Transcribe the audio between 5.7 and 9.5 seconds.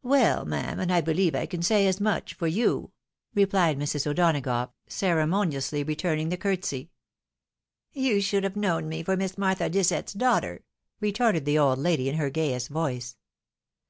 returning the cour tesy. "^Tou should have known me for Miss